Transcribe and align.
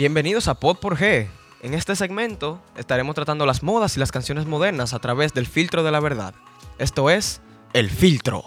Bienvenidos 0.00 0.48
a 0.48 0.54
Pod 0.54 0.78
por 0.78 0.96
G. 0.96 1.28
En 1.60 1.74
este 1.74 1.94
segmento 1.94 2.58
estaremos 2.74 3.14
tratando 3.14 3.44
las 3.44 3.62
modas 3.62 3.98
y 3.98 4.00
las 4.00 4.10
canciones 4.10 4.46
modernas 4.46 4.94
a 4.94 4.98
través 4.98 5.34
del 5.34 5.44
filtro 5.44 5.82
de 5.82 5.90
la 5.90 6.00
verdad. 6.00 6.34
Esto 6.78 7.10
es 7.10 7.42
El 7.74 7.90
Filtro. 7.90 8.42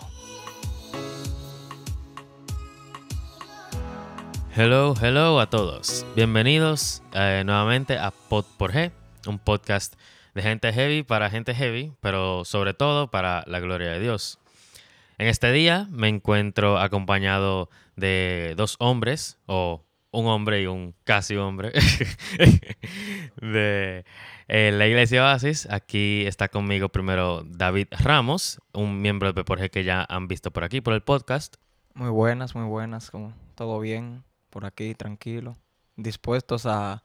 Hello, 4.56 4.96
hello 5.00 5.40
a 5.40 5.48
todos. 5.52 6.08
Bienvenidos 6.16 7.04
eh, 7.14 7.44
nuevamente 7.46 8.00
a 8.00 8.10
Pod 8.10 8.46
por 8.58 8.72
G, 8.72 8.92
un 9.28 9.38
podcast 9.38 9.94
de 10.34 10.42
gente 10.42 10.74
heavy 10.74 11.04
para 11.04 11.30
gente 11.30 11.54
heavy, 11.54 11.94
pero 12.02 12.46
sobre 12.46 12.74
todo 12.74 13.12
para 13.12 13.44
la 13.46 13.60
gloria 13.60 13.92
de 13.92 14.00
Dios. 14.00 14.40
En 15.20 15.28
este 15.28 15.52
día 15.52 15.86
me 15.92 16.08
encuentro 16.08 16.80
acompañado 16.80 17.70
de 17.96 18.56
dos 18.58 18.76
hombres, 18.80 19.38
o 19.46 19.84
un 20.14 20.28
hombre 20.28 20.62
y 20.62 20.68
un 20.68 20.96
casi 21.04 21.36
hombre, 21.36 21.72
de 23.42 24.06
eh, 24.48 24.72
la 24.72 24.88
iglesia 24.88 25.24
Oasis. 25.24 25.68
Aquí 25.70 26.26
está 26.28 26.48
conmigo 26.48 26.90
primero 26.90 27.44
David 27.44 27.88
Ramos, 27.92 28.62
un 28.74 29.02
miembro 29.02 29.34
de 29.34 29.44
P 29.44 29.70
que 29.70 29.84
ya 29.84 30.06
han 30.08 30.28
visto 30.28 30.52
por 30.52 30.64
aquí, 30.64 30.82
por 30.82 30.94
el 30.94 31.02
podcast. 31.02 31.56
Muy 31.96 32.10
buenas, 32.10 32.56
muy 32.56 32.66
buenas, 32.66 33.12
como 33.12 33.34
todo 33.56 33.80
bien 33.80 34.24
por 34.50 34.66
aquí, 34.66 34.94
tranquilo, 34.94 35.58
dispuestos 35.96 36.68
a, 36.68 37.04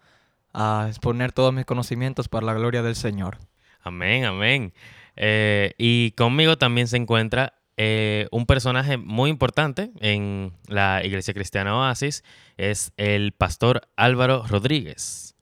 a 0.52 0.86
exponer 0.88 1.32
todos 1.32 1.52
mis 1.52 1.64
conocimientos 1.64 2.28
para 2.28 2.44
la 2.46 2.54
gloria 2.54 2.82
del 2.82 2.94
Señor. 2.94 3.38
Amén, 3.80 4.26
amén. 4.26 4.74
Eh, 5.16 5.72
y 5.78 6.12
conmigo 6.12 6.58
también 6.58 6.86
se 6.88 6.98
encuentra 6.98 7.54
eh, 7.80 8.26
un 8.32 8.44
personaje 8.44 8.96
muy 8.96 9.30
importante 9.30 9.92
en 10.00 10.52
la 10.66 11.04
Iglesia 11.04 11.32
Cristiana 11.32 11.76
Oasis 11.76 12.24
es 12.56 12.90
el 12.96 13.30
pastor 13.30 13.82
Álvaro 13.94 14.44
Rodríguez. 14.48 15.36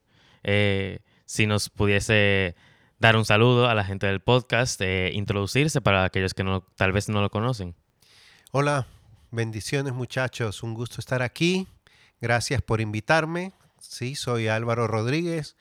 Eh, 0.45 0.99
si 1.25 1.47
nos 1.47 1.71
pudiese 1.71 2.55
dar 2.99 3.17
un 3.17 3.25
saludo 3.25 3.71
a 3.71 3.75
la 3.75 3.85
gente 3.85 4.07
del 4.07 4.21
podcast, 4.21 4.79
eh, 4.83 5.13
introducirse 5.15 5.81
para 5.81 6.05
aquellos 6.05 6.35
que 6.35 6.45
tal 6.77 6.93
vez 6.93 7.09
no 7.09 7.23
lo 7.23 7.31
conocen. 7.31 7.75
Hola, 8.53 8.87
bendiciones 9.31 9.95
muchachos, 9.95 10.63
un 10.63 10.75
gusto 10.75 11.01
estar 11.01 11.23
aquí. 11.23 11.67
Gracias 12.21 12.61
por 12.61 12.83
invitarme. 12.83 13.55
Sí, 13.81 14.15
soy 14.15 14.49
Álvaro 14.49 14.87
Rodríguez, 14.87 15.57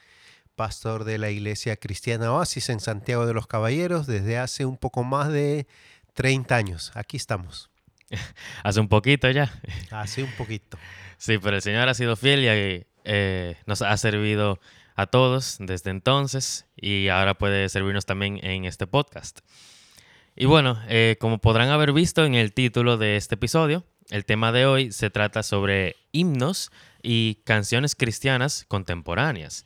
pastor 0.58 1.06
de 1.06 1.20
la 1.20 1.30
Iglesia 1.30 1.78
Cristiana 1.78 2.34
Oasis 2.34 2.68
en 2.68 2.82
Santiago 2.82 3.26
de 3.26 3.34
los 3.34 3.48
Caballeros 3.48 4.08
desde 4.08 4.38
hace 4.38 4.66
un 4.66 4.76
poco 4.76 5.06
más 5.06 5.32
de 5.32 5.68
30 6.16 6.56
años. 6.56 6.92
Aquí 6.96 7.18
estamos. 7.18 7.70
Hace 8.64 8.80
un 8.80 8.88
poquito 8.88 9.30
ya. 9.30 9.54
Hace 9.92 10.24
un 10.24 10.32
poquito. 10.32 10.78
Sí, 11.18 11.38
pero 11.38 11.56
el 11.56 11.62
Señor 11.62 11.88
ha 11.88 11.94
sido 11.94 12.16
fiel 12.16 12.44
y 12.44 12.86
eh, 13.04 13.56
nos 13.66 13.82
ha 13.82 13.96
servido 13.98 14.60
a 14.96 15.08
todos 15.08 15.58
desde 15.60 15.92
entonces 15.92 16.66
y 16.76 17.10
ahora 17.10 17.36
puede 17.36 17.70
servirnos 17.70 18.06
también 18.06 18.40
en 18.44 18.66
este 18.66 18.88
podcast. 18.88 19.40
Y 20.36 20.46
bueno, 20.46 20.82
eh, 20.88 21.18
como 21.20 21.38
podrán 21.40 21.70
haber 21.70 21.94
visto 21.94 22.26
en 22.26 22.36
el 22.36 22.54
título 22.54 22.98
de 22.98 23.16
este 23.16 23.36
episodio, 23.36 23.86
el 24.10 24.26
tema 24.26 24.52
de 24.52 24.66
hoy 24.66 24.92
se 24.92 25.10
trata 25.10 25.44
sobre 25.44 25.96
himnos 26.12 26.72
y 27.02 27.36
canciones 27.46 27.96
cristianas 27.96 28.66
contemporáneas. 28.68 29.66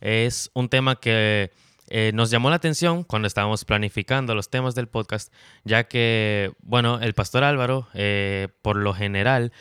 Es 0.00 0.50
un 0.54 0.68
tema 0.68 0.96
que 0.96 1.50
eh, 1.90 2.12
nos 2.14 2.30
llamó 2.30 2.50
la 2.50 2.56
atención 2.56 3.02
cuando 3.02 3.26
estábamos 3.26 3.64
planificando 3.64 4.36
los 4.36 4.48
temas 4.48 4.76
del 4.76 4.86
podcast, 4.86 5.32
ya 5.64 5.84
que, 5.88 6.52
bueno, 6.60 7.00
el 7.00 7.14
pastor 7.14 7.42
Álvaro, 7.42 7.88
eh, 7.94 8.48
por 8.62 8.76
lo 8.76 8.94
general, 8.94 9.52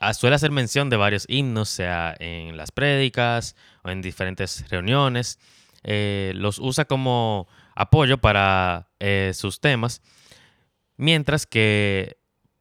ah, 0.00 0.12
suele 0.12 0.34
hacer 0.34 0.50
mención 0.50 0.90
de 0.90 0.96
varios 0.96 1.24
himnos, 1.28 1.68
sea 1.68 2.16
en 2.18 2.56
las 2.56 2.72
prédicas 2.72 3.54
o 3.84 3.90
en 3.90 4.02
diferentes 4.02 4.68
reuniones. 4.68 5.38
Eh, 5.84 6.32
los 6.34 6.58
usa 6.58 6.84
como 6.84 7.46
apoyo 7.76 8.18
para 8.18 8.88
sus 9.32 9.60
temas, 9.60 10.02
mientras 10.96 11.46
que 11.46 12.17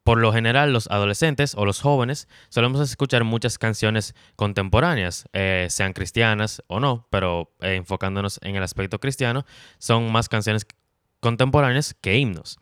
por 0.07 0.19
lo 0.19 0.31
general, 0.31 0.72
los 0.72 0.88
adolescentes 0.88 1.53
o 1.53 1.66
los 1.66 1.81
jóvenes 1.81 2.29
solemos 2.47 2.79
escuchar 2.79 3.25
muchas 3.25 3.57
canciones 3.57 4.16
contemporáneas, 4.38 5.28
eh, 5.34 5.68
sean 5.69 5.91
cristianas 5.91 6.63
o 6.68 6.79
no, 6.79 7.06
pero 7.09 7.51
eh, 7.59 7.75
enfocándonos 7.75 8.40
en 8.41 8.56
el 8.56 8.63
aspecto 8.63 9.01
cristiano, 9.01 9.46
son 9.79 10.09
más 10.09 10.29
canciones 10.29 10.66
contemporáneas 11.19 11.94
que 11.94 12.16
himnos. 12.16 12.57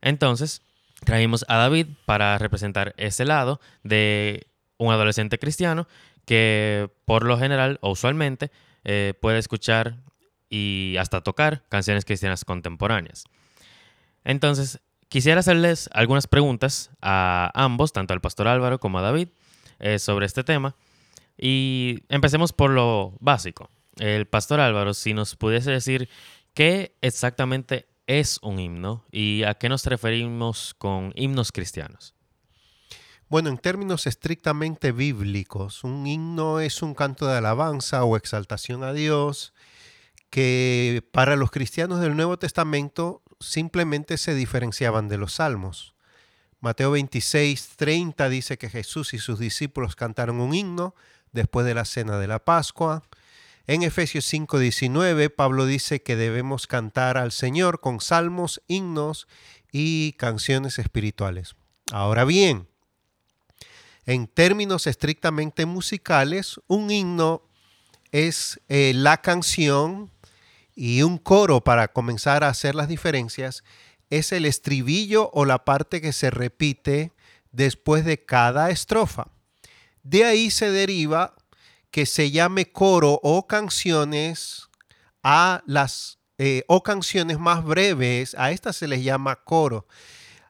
Entonces, 0.00 0.60
trajimos 1.04 1.44
a 1.46 1.54
David 1.54 1.86
para 2.04 2.36
representar 2.36 2.94
ese 2.96 3.24
lado 3.24 3.60
de 3.84 4.48
un 4.76 4.92
adolescente 4.92 5.38
cristiano 5.38 5.86
que 6.24 6.90
por 7.04 7.24
lo 7.24 7.38
general 7.38 7.78
o 7.80 7.92
usualmente 7.92 8.50
eh, 8.82 9.14
puede 9.20 9.38
escuchar 9.38 9.98
y 10.50 10.96
hasta 10.98 11.20
tocar 11.20 11.62
canciones 11.68 12.04
cristianas 12.04 12.44
contemporáneas. 12.44 13.22
Entonces, 14.24 14.80
Quisiera 15.08 15.40
hacerles 15.40 15.88
algunas 15.92 16.26
preguntas 16.26 16.90
a 17.00 17.50
ambos, 17.54 17.92
tanto 17.92 18.12
al 18.12 18.20
pastor 18.20 18.48
Álvaro 18.48 18.80
como 18.80 18.98
a 18.98 19.02
David, 19.02 19.28
eh, 19.78 19.98
sobre 19.98 20.26
este 20.26 20.42
tema. 20.42 20.74
Y 21.38 22.02
empecemos 22.08 22.52
por 22.52 22.70
lo 22.70 23.14
básico. 23.20 23.70
El 23.98 24.26
pastor 24.26 24.60
Álvaro, 24.60 24.94
si 24.94 25.14
nos 25.14 25.36
pudiese 25.36 25.70
decir 25.70 26.08
qué 26.54 26.96
exactamente 27.02 27.86
es 28.06 28.38
un 28.42 28.58
himno 28.58 29.04
y 29.10 29.42
a 29.44 29.54
qué 29.54 29.68
nos 29.68 29.84
referimos 29.86 30.74
con 30.74 31.12
himnos 31.14 31.52
cristianos. 31.52 32.14
Bueno, 33.28 33.48
en 33.48 33.58
términos 33.58 34.06
estrictamente 34.06 34.92
bíblicos, 34.92 35.82
un 35.82 36.06
himno 36.06 36.60
es 36.60 36.82
un 36.82 36.94
canto 36.94 37.26
de 37.26 37.36
alabanza 37.36 38.04
o 38.04 38.16
exaltación 38.16 38.84
a 38.84 38.92
Dios 38.92 39.52
que 40.30 41.02
para 41.12 41.34
los 41.34 41.50
cristianos 41.50 42.00
del 42.00 42.16
Nuevo 42.16 42.38
Testamento 42.38 43.22
simplemente 43.40 44.18
se 44.18 44.34
diferenciaban 44.34 45.08
de 45.08 45.18
los 45.18 45.34
salmos. 45.34 45.94
Mateo 46.60 46.90
26, 46.92 47.76
30 47.76 48.28
dice 48.28 48.58
que 48.58 48.70
Jesús 48.70 49.14
y 49.14 49.18
sus 49.18 49.38
discípulos 49.38 49.94
cantaron 49.94 50.40
un 50.40 50.54
himno 50.54 50.94
después 51.32 51.66
de 51.66 51.74
la 51.74 51.84
cena 51.84 52.18
de 52.18 52.26
la 52.26 52.44
Pascua. 52.44 53.02
En 53.66 53.82
Efesios 53.82 54.24
5, 54.24 54.58
19, 54.58 55.30
Pablo 55.30 55.66
dice 55.66 56.02
que 56.02 56.16
debemos 56.16 56.66
cantar 56.66 57.18
al 57.18 57.32
Señor 57.32 57.80
con 57.80 58.00
salmos, 58.00 58.62
himnos 58.68 59.26
y 59.70 60.12
canciones 60.12 60.78
espirituales. 60.78 61.56
Ahora 61.92 62.24
bien, 62.24 62.68
en 64.06 64.28
términos 64.28 64.86
estrictamente 64.86 65.66
musicales, 65.66 66.60
un 66.68 66.90
himno 66.90 67.42
es 68.12 68.60
eh, 68.68 68.92
la 68.94 69.20
canción 69.20 70.10
y 70.76 71.02
un 71.02 71.16
coro 71.18 71.64
para 71.64 71.88
comenzar 71.88 72.44
a 72.44 72.48
hacer 72.48 72.74
las 72.74 72.86
diferencias 72.86 73.64
es 74.10 74.30
el 74.30 74.44
estribillo 74.44 75.30
o 75.32 75.44
la 75.44 75.64
parte 75.64 76.00
que 76.00 76.12
se 76.12 76.30
repite 76.30 77.12
después 77.50 78.04
de 78.04 78.24
cada 78.24 78.70
estrofa. 78.70 79.28
De 80.02 80.24
ahí 80.24 80.50
se 80.50 80.70
deriva 80.70 81.34
que 81.90 82.06
se 82.06 82.30
llame 82.30 82.70
coro 82.70 83.18
o 83.22 83.46
canciones 83.48 84.68
a 85.22 85.62
las 85.66 86.18
eh, 86.38 86.64
o 86.68 86.82
canciones 86.82 87.38
más 87.38 87.64
breves, 87.64 88.34
a 88.38 88.50
estas 88.50 88.76
se 88.76 88.86
les 88.86 89.02
llama 89.02 89.36
coro, 89.36 89.86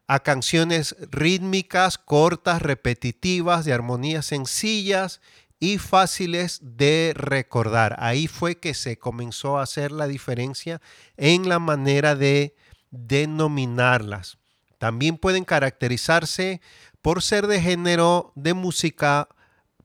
a 0.05 0.19
canciones 0.19 0.97
rítmicas, 1.09 1.97
cortas, 1.97 2.61
repetitivas, 2.61 3.63
de 3.63 3.71
armonías 3.71 4.25
sencillas 4.25 5.21
y 5.59 5.77
fáciles 5.77 6.59
de 6.61 7.13
recordar. 7.15 7.95
Ahí 7.99 8.27
fue 8.27 8.59
que 8.59 8.73
se 8.73 8.97
comenzó 8.97 9.57
a 9.57 9.63
hacer 9.63 9.91
la 9.91 10.07
diferencia 10.07 10.81
en 11.15 11.49
la 11.49 11.59
manera 11.59 12.15
de 12.15 12.55
denominarlas. 12.91 14.37
También 14.77 15.17
pueden 15.17 15.45
caracterizarse 15.45 16.61
por 17.01 17.23
ser 17.23 17.47
de 17.47 17.61
género 17.61 18.31
de 18.35 18.53
música 18.53 19.29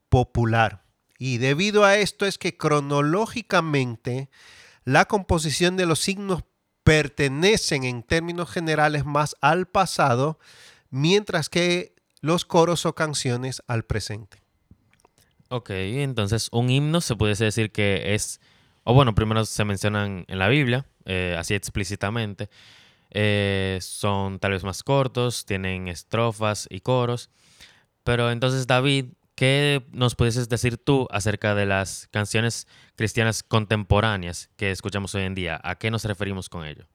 popular. 0.09 0.83
Y 1.17 1.37
debido 1.37 1.85
a 1.85 1.95
esto 1.95 2.25
es 2.25 2.37
que 2.37 2.57
cronológicamente 2.57 4.29
la 4.83 5.05
composición 5.05 5.77
de 5.77 5.85
los 5.85 5.99
signos 5.99 6.43
pertenecen 6.83 7.85
en 7.85 8.03
términos 8.03 8.51
generales 8.51 9.05
más 9.05 9.35
al 9.41 9.67
pasado, 9.67 10.37
mientras 10.89 11.49
que 11.49 11.95
los 12.19 12.45
coros 12.45 12.85
o 12.85 12.93
canciones 12.93 13.63
al 13.67 13.85
presente. 13.85 14.42
Ok, 15.53 15.69
entonces 15.69 16.49
un 16.51 16.71
himno 16.71 16.99
se 16.99 17.15
puede 17.15 17.35
decir 17.35 17.71
que 17.71 18.15
es, 18.15 18.41
o 18.85 18.95
bueno, 18.95 19.13
primero 19.13 19.45
se 19.45 19.63
mencionan 19.63 20.25
en 20.27 20.39
la 20.39 20.47
Biblia, 20.47 20.87
eh, 21.05 21.35
así 21.37 21.53
explícitamente. 21.53 22.49
Eh, 23.11 23.77
son 23.79 24.39
tal 24.39 24.53
vez 24.53 24.63
más 24.63 24.81
cortos, 24.81 25.45
tienen 25.45 25.89
estrofas 25.89 26.65
y 26.71 26.79
coros. 26.79 27.29
Pero 28.03 28.31
entonces, 28.31 28.65
David, 28.65 29.13
¿qué 29.35 29.85
nos 29.91 30.15
puedes 30.15 30.49
decir 30.49 30.79
tú 30.79 31.07
acerca 31.11 31.53
de 31.53 31.67
las 31.67 32.07
canciones 32.09 32.67
cristianas 32.95 33.43
contemporáneas 33.43 34.49
que 34.55 34.71
escuchamos 34.71 35.13
hoy 35.13 35.21
en 35.21 35.35
día? 35.35 35.61
¿A 35.63 35.75
qué 35.75 35.91
nos 35.91 36.03
referimos 36.03 36.49
con 36.49 36.65
ello? 36.65 36.87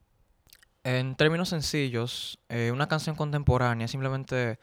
En 0.82 1.14
términos 1.14 1.50
sencillos, 1.50 2.40
eh, 2.48 2.72
una 2.72 2.88
canción 2.88 3.14
contemporánea 3.14 3.86
simplemente 3.86 4.58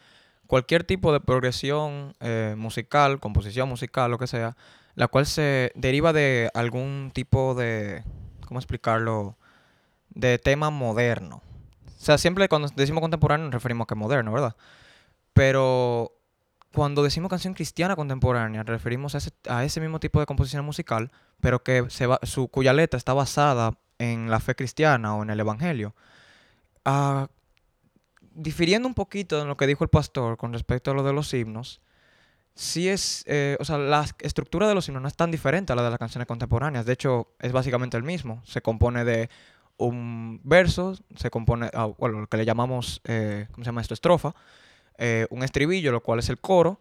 cualquier 0.48 0.84
tipo 0.84 1.12
de 1.12 1.20
progresión 1.20 2.16
eh, 2.20 2.56
musical, 2.58 3.20
composición 3.20 3.70
musical, 3.70 4.12
lo 4.12 4.18
que 4.18 4.28
sea, 4.28 4.56
la 4.96 5.08
cual 5.08 5.26
se 5.26 5.72
deriva 5.76 6.14
de 6.14 6.50
algún 6.54 7.12
tipo 7.14 7.56
de, 7.56 8.04
¿cómo 8.48 8.60
explicarlo? 8.60 9.38
De 10.10 10.38
tema 10.40 10.70
moderno. 10.70 11.42
O 11.86 12.02
sea, 12.06 12.18
siempre 12.18 12.48
cuando 12.48 12.70
decimos 12.76 13.02
contemporáneo 13.02 13.46
nos 13.46 13.54
referimos 13.54 13.86
a 13.86 13.88
que 13.88 13.96
moderno, 13.96 14.32
¿verdad? 14.32 14.56
Pero 15.34 16.14
cuando 16.74 17.04
decimos 17.04 17.30
canción 17.30 17.54
cristiana 17.54 17.96
contemporánea, 17.96 18.64
referimos 18.64 19.16
a 19.16 19.18
ese, 19.18 19.32
a 19.50 19.64
ese 19.64 19.82
mismo 19.82 20.00
tipo 20.00 20.20
de 20.20 20.26
composición 20.26 20.64
musical, 20.64 21.12
pero 21.42 21.64
que 21.64 21.86
se 21.90 22.06
va, 22.06 22.20
su, 22.24 22.48
cuya 22.48 22.74
letra 22.74 22.98
está 22.98 23.14
basada 23.14 23.78
en 23.98 24.30
la 24.30 24.40
fe 24.40 24.56
cristiana 24.56 25.16
o 25.16 25.24
en 25.24 25.30
el 25.30 25.40
evangelio. 25.40 25.96
Ah, 26.84 27.28
difiriendo 28.36 28.88
un 28.88 28.94
poquito 28.94 29.40
de 29.40 29.46
lo 29.46 29.58
que 29.58 29.68
dijo 29.68 29.84
el 29.84 29.90
pastor 29.90 30.38
con 30.38 30.54
respecto 30.54 30.92
a 30.92 30.94
lo 30.94 31.04
de 31.04 31.14
los 31.14 31.34
himnos, 31.34 31.82
sí 32.54 32.88
es, 32.88 33.24
eh, 33.28 33.58
o 33.60 33.66
sea, 33.66 33.78
la 33.78 34.06
estructura 34.20 34.68
de 34.68 34.76
los 34.76 34.88
himnos 34.88 35.02
no 35.02 35.08
es 35.08 35.16
tan 35.16 35.32
diferente 35.32 35.74
a 35.74 35.76
la 35.76 35.84
de 35.84 35.90
las 35.90 36.00
canciones 36.00 36.28
contemporáneas. 36.28 36.86
De 36.86 36.94
hecho, 36.94 37.30
es 37.40 37.52
básicamente 37.52 37.98
el 37.98 38.04
mismo. 38.04 38.42
Se 38.46 38.62
compone 38.62 39.04
de 39.04 39.30
un 39.78 40.40
verso, 40.44 40.98
se 41.16 41.30
compone, 41.30 41.70
ah, 41.74 41.90
bueno, 41.98 42.22
lo 42.22 42.28
que 42.28 42.38
le 42.38 42.46
llamamos, 42.46 43.02
eh, 43.06 43.48
¿cómo 43.52 43.64
se 43.64 43.70
llama 43.70 43.82
esto? 43.82 43.94
Estrofa, 43.94 44.34
eh, 44.98 45.28
un 45.30 45.44
estribillo, 45.44 45.92
lo 45.92 46.02
cual 46.02 46.20
es 46.20 46.30
el 46.30 46.40
coro, 46.40 46.80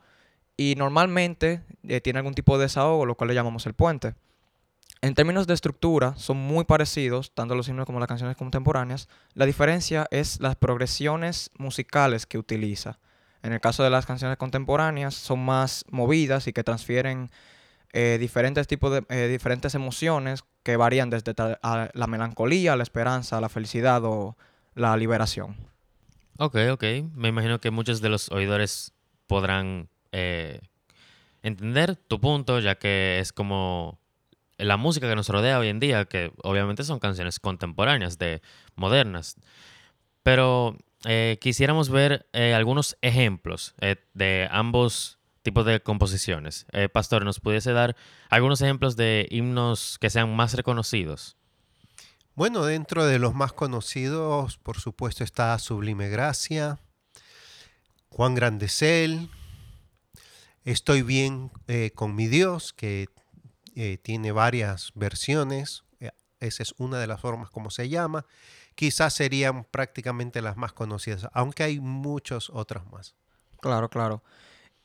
y 0.56 0.75
normalmente 0.77 1.62
eh, 1.83 2.01
tiene 2.01 2.21
algún 2.21 2.35
tipo 2.35 2.56
de 2.56 2.65
desahogo, 2.65 3.06
lo 3.06 3.17
cual 3.17 3.29
le 3.29 3.35
llamamos 3.35 3.67
el 3.67 3.75
puente. 3.75 4.15
En 5.05 5.15
términos 5.15 5.47
de 5.47 5.53
estructura, 5.53 6.15
son 6.17 6.39
muy 6.39 6.65
parecidos, 6.65 7.35
tanto 7.35 7.55
los 7.55 7.69
himnos 7.69 7.85
como 7.85 8.01
las 8.01 8.09
canciones 8.09 8.39
contemporáneas. 8.39 9.11
La 9.35 9.45
diferencia 9.45 10.06
es 10.11 10.41
las 10.41 10.56
progresiones 10.56 11.51
musicales 11.59 12.25
que 12.25 12.39
utiliza. 12.39 12.99
En 13.43 13.53
el 13.53 13.61
caso 13.61 13.85
de 13.85 13.91
las 13.91 14.06
canciones 14.06 14.39
contemporáneas, 14.39 15.12
son 15.12 15.45
más 15.45 15.85
movidas 15.91 16.47
y 16.47 16.55
que 16.55 16.65
transfieren 16.65 17.29
eh, 17.93 18.17
diferentes 18.19 18.67
tipos 18.67 18.93
de 18.93 19.05
eh, 19.11 19.29
diferentes 19.29 19.75
emociones 19.75 20.43
que 20.62 20.79
varían 20.79 21.11
desde 21.11 21.35
la 21.37 22.06
melancolía, 22.06 22.75
la 22.75 22.83
esperanza, 22.83 23.43
la 23.43 23.51
felicidad 23.51 24.03
o 24.06 24.39
la 24.75 24.97
liberación. 24.97 25.55
Ok, 26.39 26.56
ok. 26.73 26.85
Me 27.15 27.29
imagino 27.29 27.61
que 27.61 27.71
muchos 27.71 28.01
de 28.01 28.09
los 28.09 28.31
oidores 28.31 28.95
podrán 29.27 29.91
eh, 30.12 30.62
entender 31.43 31.95
tu 31.95 32.23
punto, 32.23 32.59
ya 32.59 32.77
que 32.77 33.19
es 33.19 33.35
como 33.35 33.99
la 34.59 34.77
música 34.77 35.09
que 35.09 35.17
nos 35.17 35.29
rodea 35.29 35.59
hoy 35.59 35.69
en 35.69 35.81
día, 35.81 36.05
que 36.05 36.33
obviamente 36.43 36.85
son 36.85 36.99
canciones 36.99 37.41
contemporáneas, 37.41 38.19
de 38.19 38.43
modernas. 38.77 39.37
Pero 40.23 40.77
eh, 41.05 41.39
quisiéramos 41.41 41.91
ver 41.91 42.27
eh, 42.33 42.55
algunos 42.55 42.97
ejemplos 43.03 43.75
eh, 43.81 43.97
de 44.15 44.49
ambos 44.51 45.19
tipos 45.43 45.67
de 45.67 45.81
composiciones. 45.81 46.65
Pastor, 46.95 47.27
¿nos 47.27 47.39
pudiese 47.39 47.73
dar 47.73 47.97
algunos 48.31 48.62
ejemplos 48.62 48.97
de 48.97 49.29
himnos 49.31 49.99
que 50.01 50.09
sean 50.09 50.35
más 50.35 50.55
reconocidos? 50.55 51.37
Bueno, 52.35 52.65
dentro 52.65 53.05
de 53.05 53.19
los 53.19 53.35
más 53.35 53.53
conocidos, 53.53 54.56
por 54.56 54.81
supuesto, 54.81 55.23
está 55.23 55.59
Sublime 55.59 56.09
Gracia, 56.09 56.79
Juan 58.09 58.35
Grandecel, 58.35 59.29
Estoy 60.65 61.03
bien 61.03 61.51
con 61.95 62.15
mi 62.15 62.27
Dios, 62.27 62.73
que 62.73 63.09
eh, 63.75 63.99
tiene 63.99 64.32
varias 64.32 64.93
versiones. 64.94 65.85
eh, 66.00 66.11
Esa 66.41 66.62
es 66.62 66.75
una 66.79 66.99
de 66.99 67.06
las 67.06 67.21
formas 67.21 67.50
como 67.50 67.71
se 67.71 67.88
llama. 67.88 68.26
Quizás 68.75 69.15
serían 69.15 69.65
prácticamente 69.65 70.43
las 70.43 70.56
más 70.56 70.73
conocidas, 70.73 71.29
aunque 71.32 71.62
hay 71.62 71.81
muchas 71.81 72.50
otras 72.50 72.87
más. 72.91 73.15
Claro, 73.61 73.88
claro. 73.88 74.23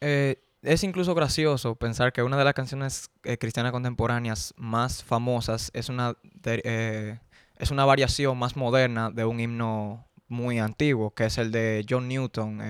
Eh, 0.02 0.42
es 0.62 0.84
incluso 0.84 1.16
gracioso 1.16 1.76
pensar 1.76 2.14
que 2.14 2.22
una 2.24 2.38
de 2.38 2.44
las 2.44 2.54
canciones 2.54 3.10
eh, 3.24 3.38
cristianas 3.38 3.72
contemporáneas 3.72 4.54
más 4.58 5.04
famosas 5.04 5.72
es 5.74 5.90
una, 5.90 6.18
es 6.44 7.72
una 7.72 7.86
variación 7.86 8.38
más 8.38 8.56
moderna 8.56 9.10
de 9.10 9.26
un 9.26 9.40
himno 9.40 10.06
muy 10.28 10.60
antiguo, 10.60 11.12
que 11.14 11.26
es 11.26 11.38
el 11.38 11.52
de 11.52 11.86
John 11.90 12.08
Newton, 12.08 12.62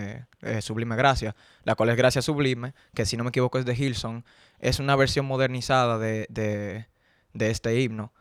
Sublime 0.62 0.96
Gracia, 0.96 1.36
la 1.64 1.76
cual 1.76 1.90
es 1.90 1.98
Gracia 1.98 2.22
Sublime, 2.22 2.74
que 2.94 3.06
si 3.06 3.18
no 3.18 3.24
me 3.24 3.30
equivoco 3.30 3.58
es 3.58 3.66
de 3.66 3.76
Hilson. 3.76 4.24
Es 4.60 4.80
una 4.80 4.96
versión 4.96 5.26
modernizada 5.26 5.98
de, 5.98 6.26
de- 6.30 6.86
este 7.50 7.80
himno. 7.80 8.14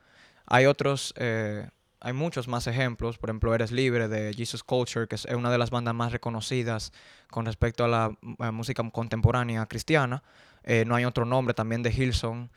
Hay 0.46 0.66
otros, 0.66 1.12
eh, 1.16 1.68
hay 2.00 2.12
muchos 2.12 2.46
más 2.48 2.66
ejemplos, 2.66 3.18
por 3.18 3.30
ejemplo, 3.30 3.54
Eres 3.54 3.72
Libre 3.72 4.08
de 4.08 4.32
Jesus 4.34 4.62
Culture, 4.62 5.08
que 5.08 5.16
es 5.16 5.24
una 5.26 5.50
de 5.50 5.58
las 5.58 5.70
bandas 5.70 5.94
más 5.94 6.12
reconocidas 6.12 6.92
con 7.30 7.44
respecto 7.44 7.84
a 7.84 7.88
la 7.88 8.12
música 8.52 8.88
contemporánea 8.90 9.66
cristiana. 9.66 10.22
Eh, 10.62 10.84
no 10.86 10.94
hay 10.94 11.04
otro 11.04 11.24
nombre 11.24 11.54
también 11.54 11.82
de 11.82 11.90
Hilson, 11.90 12.50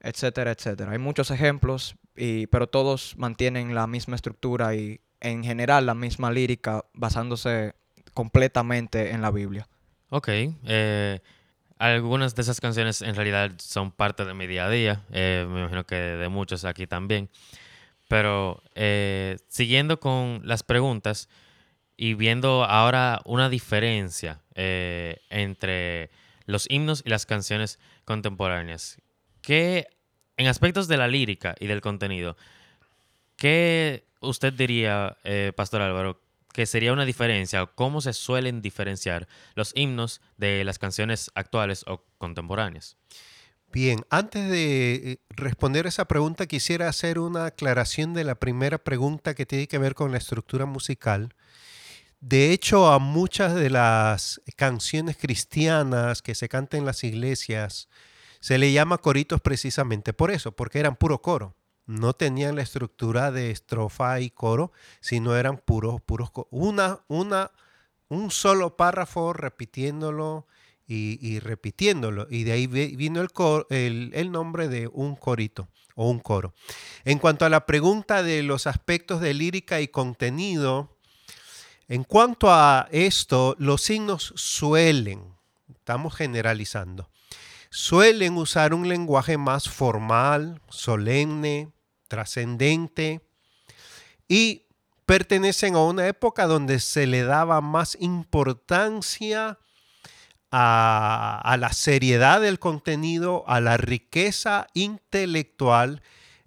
etcétera, 0.00 0.50
etcétera. 0.50 0.92
Hay 0.92 0.98
muchos 0.98 1.30
ejemplos, 1.30 1.94
y, 2.16 2.46
pero 2.48 2.66
todos 2.68 3.14
mantienen 3.16 3.74
la 3.74 3.86
misma 3.86 4.16
estructura 4.16 4.74
y 4.74 5.00
en 5.20 5.42
general 5.44 5.86
la 5.86 5.94
misma 5.94 6.30
lírica 6.30 6.84
basándose 6.94 7.74
completamente 8.14 9.10
en 9.10 9.22
la 9.22 9.30
Biblia. 9.30 9.68
Ok. 10.10 10.28
eh, 10.28 11.20
algunas 11.78 12.34
de 12.34 12.42
esas 12.42 12.60
canciones 12.60 13.02
en 13.02 13.14
realidad 13.14 13.52
son 13.58 13.92
parte 13.92 14.24
de 14.24 14.34
mi 14.34 14.46
día 14.46 14.66
a 14.66 14.70
día. 14.70 15.02
eh, 15.12 15.46
me 15.48 15.60
imagino 15.60 15.84
que 15.84 15.94
de 15.94 16.28
muchos 16.28 16.64
aquí 16.64 16.86
también. 16.86 17.30
Pero 18.08 18.62
eh, 18.74 19.36
siguiendo 19.48 20.00
con 20.00 20.40
las 20.44 20.62
preguntas 20.62 21.28
y 21.96 22.14
viendo 22.14 22.64
ahora 22.64 23.20
una 23.24 23.48
diferencia 23.48 24.40
eh, 24.54 25.20
entre 25.30 26.10
los 26.46 26.66
himnos 26.70 27.02
y 27.04 27.10
las 27.10 27.26
canciones 27.26 27.78
contemporáneas. 28.04 29.00
¿Qué, 29.42 29.86
en 30.36 30.46
aspectos 30.46 30.88
de 30.88 30.96
la 30.96 31.08
lírica 31.08 31.54
y 31.60 31.66
del 31.66 31.80
contenido, 31.80 32.36
qué 33.36 34.04
usted 34.20 34.52
diría, 34.52 35.16
Pastor 35.54 35.82
Álvaro, 35.82 36.20
que 36.58 36.66
sería 36.66 36.92
una 36.92 37.04
diferencia 37.04 37.62
o 37.62 37.72
cómo 37.72 38.00
se 38.00 38.12
suelen 38.12 38.60
diferenciar 38.62 39.28
los 39.54 39.70
himnos 39.76 40.20
de 40.38 40.64
las 40.64 40.80
canciones 40.80 41.30
actuales 41.36 41.84
o 41.86 42.02
contemporáneas? 42.18 42.96
Bien, 43.72 44.04
antes 44.10 44.50
de 44.50 44.94
eh, 44.94 45.18
responder 45.30 45.86
esa 45.86 46.06
pregunta, 46.06 46.46
quisiera 46.46 46.88
hacer 46.88 47.20
una 47.20 47.44
aclaración 47.44 48.12
de 48.12 48.24
la 48.24 48.34
primera 48.34 48.78
pregunta 48.78 49.34
que 49.34 49.46
tiene 49.46 49.68
que 49.68 49.78
ver 49.78 49.94
con 49.94 50.10
la 50.10 50.18
estructura 50.18 50.66
musical. 50.66 51.32
De 52.18 52.50
hecho, 52.50 52.88
a 52.88 52.98
muchas 52.98 53.54
de 53.54 53.70
las 53.70 54.40
canciones 54.56 55.16
cristianas 55.16 56.22
que 56.22 56.34
se 56.34 56.48
cantan 56.48 56.80
en 56.80 56.86
las 56.86 57.04
iglesias 57.04 57.88
se 58.40 58.58
le 58.58 58.72
llama 58.72 58.98
coritos 58.98 59.40
precisamente 59.40 60.12
por 60.12 60.32
eso, 60.32 60.50
porque 60.50 60.80
eran 60.80 60.96
puro 60.96 61.22
coro. 61.22 61.54
No 61.88 62.12
tenían 62.12 62.54
la 62.54 62.62
estructura 62.62 63.32
de 63.32 63.50
estrofa 63.50 64.20
y 64.20 64.28
coro, 64.28 64.72
sino 65.00 65.34
eran 65.34 65.56
puros, 65.56 66.02
puros, 66.02 66.30
una, 66.50 67.00
una, 67.08 67.50
un 68.08 68.30
solo 68.30 68.76
párrafo 68.76 69.32
repitiéndolo 69.32 70.46
y, 70.86 71.38
repitiéndolo. 71.40 72.26
Y 72.30 72.44
de 72.44 72.52
ahí 72.52 72.66
vi- 72.66 72.94
vino 72.94 73.22
el, 73.22 73.32
cor- 73.32 73.66
el, 73.70 74.10
el 74.12 74.30
nombre 74.30 74.68
de 74.68 74.86
un 74.86 75.16
corito 75.16 75.68
o 75.94 76.10
un 76.10 76.20
coro. 76.20 76.52
En 77.06 77.18
cuanto 77.18 77.46
a 77.46 77.48
la 77.48 77.64
pregunta 77.64 78.22
de 78.22 78.42
los 78.42 78.66
aspectos 78.66 79.22
de 79.22 79.32
lírica 79.32 79.80
y 79.80 79.88
contenido, 79.88 80.94
en 81.88 82.04
cuanto 82.04 82.52
a 82.52 82.86
esto, 82.92 83.56
los 83.58 83.80
signos 83.80 84.34
suelen, 84.36 85.24
estamos 85.74 86.14
generalizando, 86.14 87.08
suelen 87.70 88.36
usar 88.36 88.74
un 88.74 88.90
lenguaje 88.90 89.38
más 89.38 89.70
formal, 89.70 90.60
solemne, 90.68 91.72
trascendente 92.08 93.20
y 94.26 94.64
pertenecen 95.06 95.74
a 95.74 95.84
una 95.84 96.06
época 96.06 96.46
donde 96.46 96.80
se 96.80 97.06
le 97.06 97.22
daba 97.22 97.60
más 97.60 97.96
importancia 98.00 99.58
a, 100.50 101.56
la 101.58 101.72
seriedad 101.72 102.40
del 102.40 102.58
contenido, 102.58 103.44
a 103.48 103.60
la 103.60 103.76
riqueza 103.76 104.66
intelectual 104.74 106.02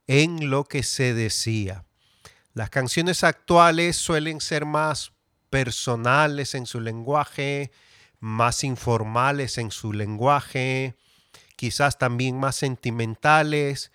en 0.08 0.50
lo 0.50 0.66
que 0.66 0.84
se 0.84 1.14
decía. 1.14 1.86
Las 2.54 2.70
canciones 2.70 3.24
actuales 3.24 3.96
suelen 3.96 4.42
ser 4.42 4.66
más 4.66 5.14
personales 5.50 6.56
en 6.56 6.66
su 6.66 6.82
lenguaje, 6.82 7.72
más 8.20 8.64
informales 8.64 9.58
en 9.58 9.72
su 9.72 9.94
lenguaje, 9.94 10.96
quizás 11.56 11.98
también 11.98 12.40
más 12.40 12.56
sentimentales 12.56 13.92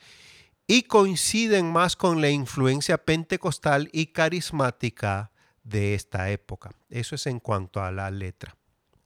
y 0.66 0.82
coinciden 0.82 1.72
más 1.72 1.96
con 1.96 2.20
la 2.20 2.30
influencia 2.30 2.98
pentecostal 2.98 3.88
y 3.92 4.06
carismática 4.06 5.30
de 5.62 5.94
esta 5.94 6.30
época. 6.30 6.70
Eso 6.90 7.14
es 7.14 7.26
en 7.26 7.40
cuanto 7.40 7.82
a 7.82 7.90
la 7.90 8.10
letra. 8.10 8.56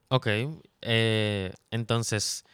Ok, 0.09 0.27
eh, 0.83 1.53
entonces, 1.71 2.45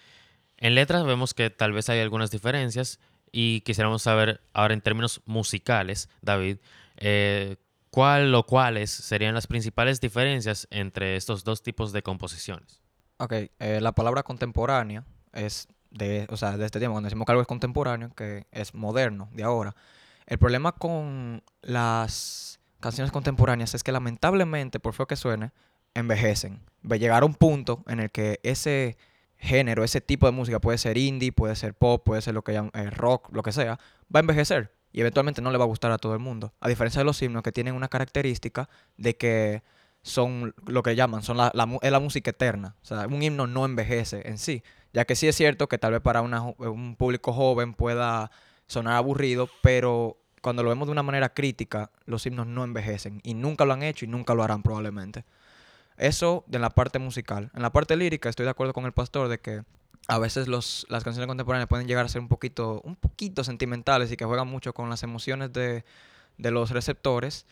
en 0.59 0.75
letras 0.75 1.05
vemos 1.05 1.35
que 1.35 1.51
tal 1.51 1.73
vez 1.73 1.89
hay 1.89 2.01
algunas 2.01 2.31
diferencias 2.31 3.01
y 3.33 3.61
quisiéramos 3.63 4.03
saber 4.03 4.41
ahora 4.53 4.75
en 4.75 4.81
términos 4.81 5.23
musicales, 5.25 6.09
David, 6.21 6.59
eh, 6.97 7.57
cuál 7.91 8.35
o 8.35 8.45
cuáles 8.45 8.91
serían 8.91 9.35
las 9.35 9.47
principales 9.47 10.01
diferencias 10.01 10.69
entre 10.71 11.17
estos 11.17 11.45
dos 11.45 11.63
tipos 11.63 11.93
de 11.93 12.03
composiciones. 12.03 12.83
Ok, 13.19 13.33
eh, 13.33 13.81
la 13.81 13.93
palabra 13.93 14.23
contemporánea 14.23 15.05
es 15.33 15.69
de, 15.97 16.27
o 16.31 16.37
sea, 16.37 16.57
de 16.57 16.67
este 16.67 16.79
tiempo, 16.79 16.95
cuando 16.95 17.07
decimos 17.07 17.27
que 17.27 17.33
algo 17.33 17.43
es 17.43 17.49
contemporáneo, 17.49 18.11
que 18.15 18.47
es 18.53 18.75
moderno, 18.75 19.29
de 19.33 19.43
ahora. 19.43 19.75
El 20.27 20.39
problema 20.39 20.73
con 20.73 21.43
las 21.63 22.61
canciones 22.81 23.13
contemporáneas 23.13 23.75
es 23.75 23.83
que 23.83 23.93
lamentablemente, 23.93 24.81
por 24.81 24.95
feo 24.95 25.07
que 25.07 25.17
suene, 25.17 25.53
envejecen. 25.95 26.61
Llegar 26.83 27.23
a 27.23 27.27
un 27.27 27.35
punto 27.35 27.83
en 27.87 28.01
el 28.01 28.11
que 28.11 28.41
ese 28.43 28.97
género, 29.39 29.85
ese 29.85 30.01
tipo 30.01 30.27
de 30.27 30.33
música, 30.33 30.61
puede 30.61 30.79
ser 30.79 30.99
indie, 30.99 31.33
puede 31.33 31.57
ser 31.57 31.75
pop, 31.75 32.05
puede 32.05 32.23
ser 32.23 32.35
lo 32.35 32.43
que 32.43 32.53
llaman 32.53 32.71
eh, 32.75 32.91
rock, 32.91 33.29
lo 33.33 33.43
que 33.43 33.53
sea, 33.53 33.79
va 34.15 34.19
a 34.19 34.21
envejecer 34.21 34.73
y 34.93 35.01
eventualmente 35.01 35.43
no 35.43 35.51
le 35.51 35.59
va 35.59 35.65
a 35.65 35.67
gustar 35.67 35.93
a 35.93 35.99
todo 35.99 36.15
el 36.15 36.21
mundo. 36.21 36.55
A 36.61 36.69
diferencia 36.69 37.01
de 37.01 37.05
los 37.05 37.21
himnos 37.21 37.43
que 37.43 37.53
tienen 37.53 37.75
una 37.75 37.89
característica 37.89 38.69
de 38.97 39.17
que 39.17 39.63
son 40.07 40.55
lo 40.67 40.85
que 40.85 40.95
llaman, 40.95 41.25
son 41.25 41.37
la, 41.37 41.53
es 41.83 41.91
la 41.91 41.99
música 41.99 42.31
eterna. 42.31 42.77
O 42.81 42.85
sea, 42.85 43.09
un 43.09 43.23
himno 43.23 43.49
no 43.49 43.65
envejece 43.65 44.23
en 44.29 44.39
sí. 44.39 44.63
Ya 44.93 45.05
que 45.05 45.17
sí 45.17 45.27
es 45.27 45.35
cierto 45.35 45.69
que 45.69 45.79
tal 45.79 45.93
vez 45.93 46.01
para 46.01 46.23
un 46.23 46.95
público 46.97 47.33
joven 47.33 47.75
pueda 47.75 48.31
sonar 48.69 48.95
aburrido, 48.95 49.49
pero 49.63 50.17
cuando 50.43 50.63
lo 50.63 50.69
vemos 50.69 50.87
de 50.87 50.93
una 50.93 51.03
manera 51.03 51.31
crítica, 51.31 51.91
los 52.05 52.25
himnos 52.25 52.47
no 52.47 52.63
envejecen. 52.63 53.21
Y 53.25 53.35
nunca 53.35 53.65
lo 53.65 53.73
han 53.73 53.83
hecho 53.83 54.05
y 54.05 54.09
nunca 54.09 54.35
lo 54.35 54.45
harán 54.45 54.63
probablemente. 54.63 55.25
Eso 55.97 56.45
de 56.47 56.61
la 56.61 56.71
parte 56.71 57.01
musical. 57.01 57.51
En 57.53 57.63
la 57.63 57.73
parte 57.73 57.97
lírica 57.97 58.29
estoy 58.29 58.45
de 58.45 58.51
acuerdo 58.51 58.73
con 58.73 58.85
el 58.87 58.93
pastor 58.93 59.27
de 59.27 59.41
que 59.41 59.65
a 60.07 60.19
veces 60.21 60.47
los, 60.47 60.87
las 60.89 61.03
canciones 61.03 61.27
contemporáneas 61.27 61.69
pueden 61.69 61.89
llegar 61.89 62.05
a 62.07 62.09
ser 62.09 62.21
un 62.21 62.29
poquito, 62.29 62.81
un 62.85 62.95
poquito 62.95 63.43
sentimentales 63.43 64.13
y 64.13 64.17
que 64.17 64.25
juegan 64.25 64.47
mucho 64.47 64.73
con 64.73 64.89
las 64.89 65.03
emociones 65.03 65.53
de, 65.53 65.85
de 66.39 66.51
los 66.53 66.71
receptores. 66.71 67.45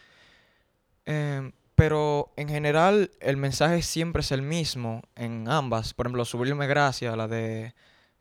Eh, 1.05 1.51
pero 1.75 2.33
en 2.37 2.49
general 2.49 3.11
el 3.21 3.37
mensaje 3.37 3.83
siempre 3.83 4.21
es 4.21 4.33
el 4.33 4.43
mismo 4.43 5.03
en 5.17 5.49
ambas. 5.49 5.95
Por 5.95 6.07
ejemplo, 6.07 6.25
Sublime 6.25 6.67
Gracia, 6.67 7.17
la 7.17 7.29
de, 7.29 7.75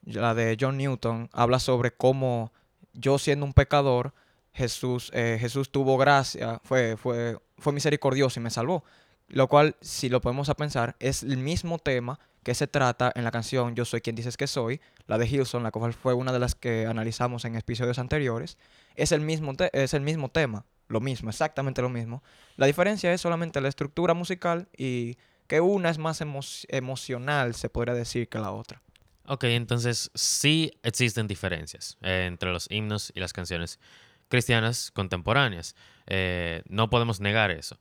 la 0.04 0.34
de 0.34 0.58
John 0.60 0.78
Newton, 0.78 1.30
habla 1.34 1.60
sobre 1.60 1.92
cómo 1.92 2.52
yo 2.94 3.18
siendo 3.18 3.46
un 3.46 3.54
pecador, 3.54 4.14
Jesús, 4.54 5.10
eh, 5.14 5.38
Jesús 5.40 5.72
tuvo 5.72 5.98
gracia, 5.98 6.62
fue, 6.64 6.96
fue, 6.96 7.38
fue 7.58 7.74
misericordioso 7.74 8.40
y 8.40 8.44
me 8.44 8.50
salvó. 8.50 8.84
Lo 9.28 9.48
cual, 9.48 9.76
si 9.82 10.10
lo 10.10 10.22
podemos 10.22 10.50
a 10.50 10.56
pensar, 10.56 10.96
es 11.00 11.24
el 11.24 11.38
mismo 11.38 11.80
tema 11.80 12.20
que 12.44 12.54
se 12.54 12.68
trata 12.68 13.12
en 13.16 13.24
la 13.24 13.32
canción 13.32 13.74
Yo 13.74 13.86
soy 13.86 14.02
quien 14.02 14.16
dices 14.16 14.38
que 14.38 14.48
soy, 14.48 14.82
la 15.08 15.18
de 15.18 15.28
Hilson, 15.28 15.64
la 15.64 15.72
cual 15.72 15.94
fue 15.94 16.14
una 16.14 16.34
de 16.34 16.40
las 16.40 16.56
que 16.56 16.86
analizamos 16.86 17.46
en 17.46 17.56
episodios 17.56 18.00
anteriores. 18.00 18.58
Es 18.96 19.12
el 19.12 19.22
mismo, 19.22 19.54
es 19.72 19.94
el 19.94 20.02
mismo 20.02 20.30
tema 20.30 20.66
lo 20.94 21.02
mismo, 21.02 21.30
exactamente 21.30 21.82
lo 21.82 21.90
mismo. 21.90 22.24
La 22.56 22.68
diferencia 22.68 23.12
es 23.12 23.20
solamente 23.20 23.60
la 23.60 23.68
estructura 23.68 24.14
musical 24.14 24.68
y 24.78 25.18
que 25.48 25.60
una 25.60 25.90
es 25.90 25.98
más 25.98 26.22
emocional, 26.22 27.56
se 27.56 27.70
podría 27.70 27.94
decir, 27.94 28.30
que 28.30 28.40
la 28.40 28.52
otra. 28.52 28.82
Ok, 29.26 29.46
entonces 29.46 30.12
sí 30.14 30.72
existen 30.84 31.28
diferencias 31.28 31.98
eh, 32.02 32.26
entre 32.28 32.52
los 32.52 32.68
himnos 32.70 33.12
y 33.16 33.20
las 33.20 33.34
canciones 33.34 33.80
cristianas 34.28 34.92
contemporáneas. 34.92 35.76
Eh, 36.08 36.62
no 36.68 36.90
podemos 36.90 37.20
negar 37.20 37.52
eso. 37.52 37.78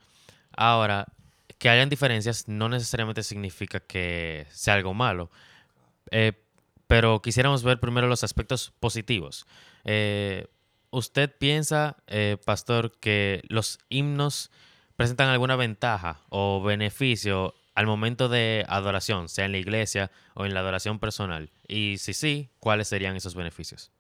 Ahora, 0.57 1.07
que 1.59 1.69
hayan 1.69 1.88
diferencias 1.88 2.47
no 2.49 2.69
necesariamente 2.69 3.23
significa 3.23 3.81
que 3.81 4.47
sea 4.50 4.75
algo 4.75 4.95
malo. 4.95 5.31
Eh, 6.11 6.33
pero 6.87 7.23
quisiéramos 7.23 7.62
ver 7.62 7.81
primero 7.81 8.07
los 8.07 8.23
aspectos 8.23 8.73
positivos. 8.78 9.47
¿Usted 10.95 11.35
piensa, 11.35 11.97
eh, 12.07 12.37
pastor, 12.45 12.93
que 13.01 13.41
los 13.49 13.79
himnos 13.89 14.51
presentan 14.95 15.31
alguna 15.31 15.57
ventaja 15.57 16.21
o 16.29 16.63
beneficio 16.63 17.55
al 17.75 17.87
momento 17.87 18.29
de 18.29 18.67
adoración, 18.69 19.31
sea 19.31 19.47
en 19.47 19.53
la 19.53 19.59
iglesia 19.59 20.11
o 20.35 20.45
en 20.45 20.53
la 20.53 20.61
adoración 20.61 20.99
personal? 20.99 21.51
Y 21.67 21.97
si 21.97 22.13
sí, 22.13 22.51
¿cuáles 22.61 22.89
serían 22.89 23.17
esos 23.17 23.35
beneficios? 23.35 23.91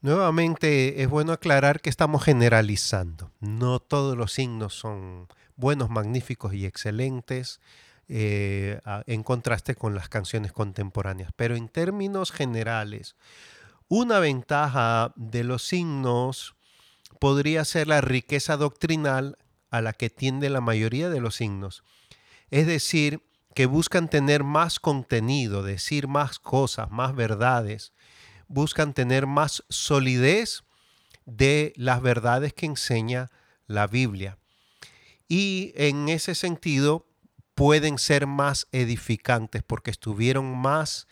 Nuevamente 0.00 1.00
es 1.00 1.08
bueno 1.08 1.32
aclarar 1.32 1.80
que 1.80 1.90
estamos 1.90 2.24
generalizando. 2.24 3.30
No 3.38 3.78
todos 3.78 4.16
los 4.16 4.36
himnos 4.36 4.74
son 4.74 5.28
buenos, 5.54 5.90
magníficos 5.90 6.54
y 6.54 6.66
excelentes 6.66 7.60
eh, 8.08 8.80
en 9.06 9.22
contraste 9.22 9.76
con 9.76 9.94
las 9.94 10.08
canciones 10.08 10.52
contemporáneas. 10.52 11.30
Pero 11.36 11.54
en 11.54 11.68
términos 11.68 12.32
generales, 12.32 13.14
una 13.88 14.18
ventaja 14.18 15.12
de 15.16 15.44
los 15.44 15.66
signos 15.66 16.54
podría 17.20 17.64
ser 17.64 17.88
la 17.88 18.00
riqueza 18.00 18.56
doctrinal 18.56 19.38
a 19.70 19.80
la 19.80 19.92
que 19.92 20.10
tiende 20.10 20.50
la 20.50 20.60
mayoría 20.60 21.08
de 21.10 21.20
los 21.20 21.36
signos. 21.36 21.82
Es 22.50 22.66
decir, 22.66 23.22
que 23.54 23.66
buscan 23.66 24.08
tener 24.08 24.44
más 24.44 24.80
contenido, 24.80 25.62
decir 25.62 26.08
más 26.08 26.38
cosas, 26.38 26.90
más 26.90 27.14
verdades, 27.14 27.92
buscan 28.48 28.94
tener 28.94 29.26
más 29.26 29.64
solidez 29.68 30.64
de 31.24 31.72
las 31.76 32.02
verdades 32.02 32.52
que 32.52 32.66
enseña 32.66 33.30
la 33.66 33.86
Biblia. 33.86 34.38
Y 35.28 35.72
en 35.76 36.08
ese 36.08 36.34
sentido 36.34 37.06
pueden 37.54 37.98
ser 37.98 38.26
más 38.26 38.66
edificantes 38.72 39.62
porque 39.62 39.90
estuvieron 39.90 40.56
más 40.56 41.06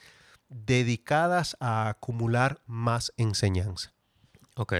dedicadas 0.52 1.56
a 1.60 1.88
acumular 1.88 2.60
más 2.66 3.12
enseñanza. 3.16 3.92
Ok. 4.56 4.74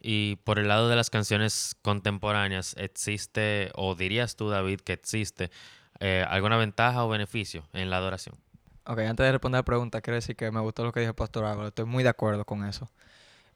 Y 0.00 0.36
por 0.44 0.58
el 0.58 0.68
lado 0.68 0.88
de 0.88 0.96
las 0.96 1.10
canciones 1.10 1.76
contemporáneas, 1.82 2.74
¿existe, 2.78 3.70
o 3.74 3.94
dirías 3.94 4.36
tú, 4.36 4.48
David, 4.48 4.80
que 4.80 4.92
existe 4.92 5.50
eh, 5.98 6.24
alguna 6.28 6.56
ventaja 6.56 7.04
o 7.04 7.08
beneficio 7.08 7.64
en 7.72 7.90
la 7.90 7.96
adoración? 7.96 8.36
Ok, 8.84 9.00
antes 9.00 9.24
de 9.24 9.32
responder 9.32 9.58
la 9.58 9.64
pregunta, 9.64 10.00
quiero 10.00 10.14
decir 10.14 10.36
que 10.36 10.50
me 10.50 10.60
gustó 10.60 10.84
lo 10.84 10.92
que 10.92 11.00
dijo 11.00 11.10
el 11.10 11.16
pastor 11.16 11.44
Álvaro. 11.44 11.68
Estoy 11.68 11.84
muy 11.84 12.04
de 12.04 12.10
acuerdo 12.10 12.44
con 12.44 12.64
eso. 12.64 12.88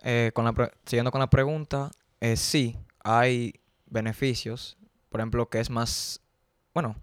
Eh, 0.02 0.32
con 0.34 0.44
la 0.44 0.72
siguiendo 0.84 1.12
con 1.12 1.20
la 1.20 1.30
pregunta, 1.30 1.90
eh, 2.20 2.36
sí, 2.36 2.76
hay 3.04 3.60
beneficios. 3.86 4.76
Por 5.08 5.20
ejemplo, 5.20 5.48
que 5.48 5.60
es 5.60 5.70
más, 5.70 6.20
bueno, 6.74 6.96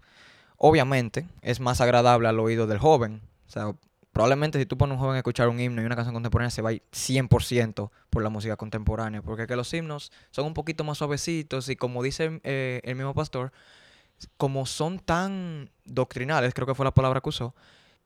obviamente 0.56 1.26
es 1.40 1.60
más 1.60 1.80
agradable 1.80 2.28
al 2.28 2.38
oído 2.38 2.66
del 2.66 2.78
joven. 2.78 3.22
O 3.46 3.50
sea, 3.50 3.72
probablemente 4.12 4.58
si 4.58 4.66
tú 4.66 4.76
pones 4.76 4.92
a 4.92 4.94
un 4.96 5.00
joven 5.00 5.14
a 5.14 5.18
escuchar 5.18 5.48
un 5.48 5.60
himno 5.60 5.82
y 5.82 5.84
una 5.84 5.96
canción 5.96 6.14
contemporánea, 6.14 6.50
se 6.50 6.62
va 6.62 6.70
a 6.70 6.72
ir 6.72 6.82
100% 6.92 7.90
por 8.10 8.22
la 8.22 8.30
música 8.30 8.56
contemporánea, 8.56 9.22
porque 9.22 9.46
que 9.46 9.56
los 9.56 9.72
himnos 9.72 10.12
son 10.30 10.46
un 10.46 10.54
poquito 10.54 10.84
más 10.84 10.98
suavecitos 10.98 11.68
y 11.68 11.76
como 11.76 12.02
dice 12.02 12.40
eh, 12.44 12.80
el 12.84 12.96
mismo 12.96 13.14
pastor, 13.14 13.52
como 14.36 14.66
son 14.66 14.98
tan 14.98 15.70
doctrinales, 15.84 16.54
creo 16.54 16.66
que 16.66 16.74
fue 16.74 16.84
la 16.84 16.94
palabra 16.94 17.20
que 17.20 17.28
usó, 17.28 17.54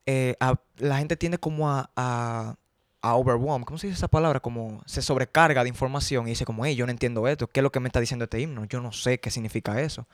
eh, 0.06 0.36
la 0.76 0.98
gente 0.98 1.16
tiende 1.16 1.38
como 1.38 1.70
a, 1.70 1.90
a, 1.96 2.56
a, 3.00 3.14
overwhelm, 3.14 3.64
¿cómo 3.64 3.78
se 3.78 3.86
dice 3.86 3.96
esa 3.96 4.08
palabra? 4.08 4.40
Como 4.40 4.82
se 4.84 5.00
sobrecarga 5.00 5.62
de 5.62 5.70
información 5.70 6.26
y 6.26 6.30
dice 6.30 6.44
como, 6.44 6.66
hey, 6.66 6.76
yo 6.76 6.84
no 6.84 6.92
entiendo 6.92 7.26
esto, 7.26 7.46
¿qué 7.48 7.60
es 7.60 7.64
lo 7.64 7.72
que 7.72 7.80
me 7.80 7.88
está 7.88 8.00
diciendo 8.00 8.24
este 8.24 8.40
himno? 8.40 8.66
Yo 8.66 8.80
no 8.80 8.92
sé 8.92 9.18
qué 9.18 9.30
significa 9.30 9.80
eso. 9.80 10.06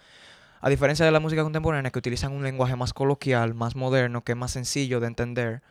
A 0.61 0.69
diferencia 0.69 1.05
de 1.07 1.11
la 1.11 1.21
música 1.21 1.43
contemporánea 1.43 1.91
que 1.91 1.99
utilizan 1.99 2.33
un 2.33 2.43
lenguaje 2.43 2.77
más 2.77 2.93
coloquial, 2.93 3.55
más 3.55 3.77
moderno, 3.77 4.23
que 4.23 4.33
es 4.33 4.39
más 4.39 4.53
sencillo 4.53 5.01
de 5.01 5.07
entender, 5.07 5.63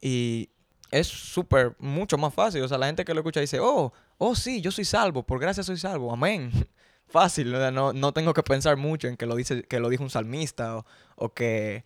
y 0.00 0.50
es 0.90 1.06
súper, 1.06 1.76
mucho 1.78 2.18
más 2.18 2.32
fácil. 2.32 2.62
O 2.62 2.68
sea, 2.68 2.78
la 2.78 2.86
gente 2.86 3.04
que 3.04 3.14
lo 3.14 3.20
escucha 3.20 3.40
dice, 3.40 3.60
oh, 3.60 3.92
oh 4.18 4.34
sí, 4.34 4.60
yo 4.60 4.70
soy 4.70 4.84
salvo, 4.84 5.22
por 5.22 5.38
gracia 5.40 5.62
soy 5.62 5.76
salvo, 5.76 6.12
amén. 6.12 6.50
Fácil, 7.08 7.50
no, 7.50 7.94
no 7.94 8.12
tengo 8.12 8.34
que 8.34 8.42
pensar 8.42 8.76
mucho 8.76 9.08
en 9.08 9.16
que 9.16 9.24
lo, 9.24 9.34
dice, 9.34 9.62
que 9.62 9.80
lo 9.80 9.88
dijo 9.88 10.02
un 10.02 10.10
salmista 10.10 10.76
o, 10.76 10.86
o 11.16 11.32
que, 11.32 11.82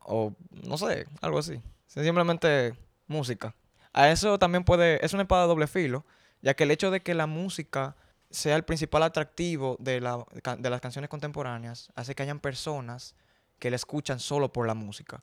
o 0.00 0.34
no 0.50 0.76
sé, 0.76 1.06
algo 1.22 1.38
así. 1.38 1.62
Simplemente 1.86 2.74
música. 3.06 3.54
A 3.94 4.10
eso 4.10 4.38
también 4.38 4.64
puede, 4.64 5.04
es 5.04 5.14
una 5.14 5.22
espada 5.22 5.42
de 5.42 5.48
doble 5.48 5.66
filo, 5.66 6.04
ya 6.42 6.52
que 6.52 6.64
el 6.64 6.70
hecho 6.70 6.90
de 6.90 7.00
que 7.00 7.14
la 7.14 7.26
música 7.26 7.96
sea 8.30 8.54
el 8.56 8.64
principal 8.64 9.02
atractivo 9.02 9.76
de, 9.80 10.00
la, 10.00 10.24
de 10.58 10.70
las 10.70 10.80
canciones 10.80 11.08
contemporáneas 11.08 11.90
hace 11.94 12.14
que 12.14 12.22
hayan 12.22 12.38
personas 12.38 13.14
que 13.58 13.70
la 13.70 13.76
escuchan 13.76 14.20
solo 14.20 14.52
por 14.52 14.66
la 14.66 14.74
música. 14.74 15.22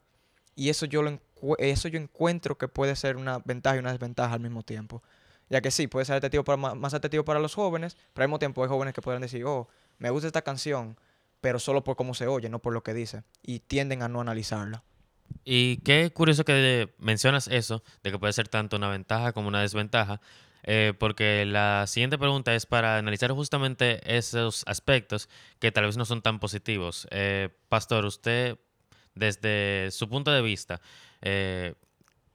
Y 0.55 0.69
eso 0.69 0.85
yo, 0.85 1.03
lo 1.03 1.19
eso 1.57 1.87
yo 1.87 1.99
encuentro 1.99 2.57
que 2.57 2.67
puede 2.67 2.95
ser 2.95 3.17
una 3.17 3.39
ventaja 3.39 3.75
y 3.75 3.79
una 3.79 3.91
desventaja 3.91 4.33
al 4.33 4.39
mismo 4.39 4.63
tiempo. 4.63 5.03
Ya 5.49 5.61
que 5.61 5.71
sí, 5.71 5.87
puede 5.87 6.05
ser 6.05 6.15
atractivo 6.15 6.43
para, 6.43 6.57
más 6.57 6.93
atractivo 6.93 7.23
para 7.23 7.39
los 7.39 7.55
jóvenes, 7.55 7.95
pero 8.13 8.23
al 8.23 8.29
mismo 8.29 8.39
tiempo 8.39 8.63
hay 8.63 8.69
jóvenes 8.69 8.93
que 8.93 9.01
pueden 9.01 9.21
decir, 9.21 9.45
oh, 9.45 9.67
me 9.97 10.09
gusta 10.09 10.27
esta 10.27 10.41
canción, 10.41 10.97
pero 11.41 11.59
solo 11.59 11.83
por 11.83 11.95
cómo 11.95 12.13
se 12.13 12.27
oye, 12.27 12.49
no 12.49 12.59
por 12.59 12.73
lo 12.73 12.83
que 12.83 12.93
dice. 12.93 13.23
Y 13.43 13.59
tienden 13.59 14.03
a 14.03 14.09
no 14.09 14.19
analizarla. 14.19 14.83
Y 15.45 15.77
qué 15.77 16.11
curioso 16.11 16.43
que 16.43 16.93
mencionas 16.97 17.47
eso, 17.47 17.83
de 18.03 18.11
que 18.11 18.19
puede 18.19 18.33
ser 18.33 18.47
tanto 18.47 18.75
una 18.75 18.89
ventaja 18.89 19.31
como 19.31 19.47
una 19.47 19.61
desventaja, 19.61 20.19
eh, 20.63 20.93
porque 20.97 21.45
la 21.45 21.85
siguiente 21.87 22.17
pregunta 22.17 22.53
es 22.53 22.65
para 22.65 22.97
analizar 22.97 23.31
justamente 23.31 24.17
esos 24.17 24.63
aspectos 24.67 25.29
que 25.59 25.71
tal 25.71 25.85
vez 25.85 25.95
no 25.95 26.03
son 26.03 26.21
tan 26.21 26.39
positivos. 26.39 27.07
Eh, 27.11 27.49
Pastor, 27.69 28.03
usted 28.05 28.57
desde 29.17 29.89
su 29.91 30.09
punto 30.09 30.31
de 30.31 30.41
vista, 30.41 30.81
eh, 31.21 31.75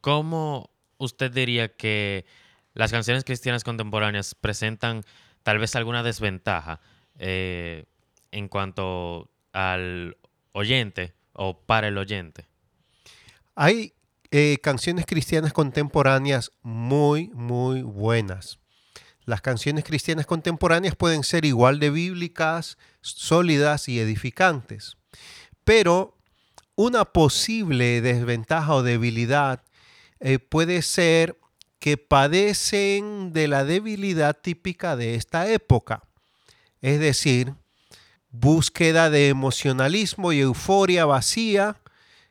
¿cómo 0.00 0.70
usted 0.98 1.30
diría 1.30 1.68
que 1.68 2.24
las 2.74 2.90
canciones 2.90 3.24
cristianas 3.24 3.64
contemporáneas 3.64 4.34
presentan 4.34 5.02
tal 5.42 5.58
vez 5.58 5.76
alguna 5.76 6.02
desventaja 6.02 6.80
eh, 7.18 7.84
en 8.30 8.48
cuanto 8.48 9.30
al 9.52 10.16
oyente 10.52 11.14
o 11.32 11.58
para 11.58 11.88
el 11.88 11.98
oyente? 11.98 12.46
Hay 13.54 13.94
eh, 14.30 14.58
canciones 14.62 15.04
cristianas 15.06 15.52
contemporáneas 15.52 16.52
muy, 16.62 17.28
muy 17.34 17.82
buenas. 17.82 18.58
Las 19.24 19.40
canciones 19.40 19.84
cristianas 19.84 20.26
contemporáneas 20.26 20.96
pueden 20.96 21.22
ser 21.22 21.44
igual 21.44 21.78
de 21.78 21.90
bíblicas, 21.90 22.78
sólidas 23.02 23.88
y 23.88 24.00
edificantes. 24.00 24.96
Pero 25.64 26.16
una 26.82 27.04
posible 27.04 28.00
desventaja 28.00 28.74
o 28.74 28.82
debilidad 28.82 29.62
eh, 30.18 30.40
puede 30.40 30.82
ser 30.82 31.38
que 31.78 31.96
padecen 31.96 33.32
de 33.32 33.46
la 33.46 33.64
debilidad 33.64 34.36
típica 34.40 34.96
de 34.96 35.14
esta 35.14 35.48
época. 35.48 36.02
Es 36.80 36.98
decir, 36.98 37.54
búsqueda 38.30 39.10
de 39.10 39.28
emocionalismo 39.28 40.32
y 40.32 40.40
euforia 40.40 41.04
vacía 41.04 41.76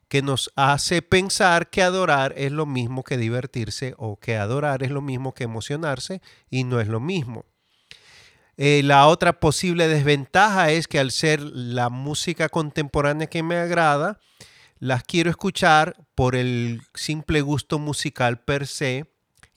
que 0.10 0.22
nos 0.22 0.52
hace 0.58 1.02
pensar 1.02 1.70
que 1.70 1.82
adorar 1.82 2.34
es 2.36 2.52
lo 2.52 2.66
mismo 2.66 3.04
que 3.04 3.18
divertirse 3.18 3.94
o 3.98 4.20
que 4.20 4.36
adorar 4.36 4.84
es 4.84 4.92
lo 4.92 5.02
mismo 5.02 5.34
que 5.34 5.46
emocionarse 5.46 6.22
y 6.50 6.66
no 6.66 6.82
es 6.82 6.90
lo 6.90 7.00
mismo. 7.00 7.46
Eh, 8.64 8.84
la 8.84 9.08
otra 9.08 9.40
posible 9.40 9.88
desventaja 9.88 10.70
es 10.70 10.88
que 10.88 11.00
al 11.00 11.10
ser 11.10 11.42
la 11.42 11.90
música 11.90 12.48
contemporánea 12.48 13.26
que 13.26 13.42
me 13.42 13.56
agrada, 13.56 14.20
las 14.78 15.04
quiero 15.04 15.32
escuchar 15.32 15.96
por 16.14 16.36
el 16.36 16.84
simple 16.94 17.42
gusto 17.42 17.80
musical 17.80 18.44
per 18.44 18.68
se 18.68 19.08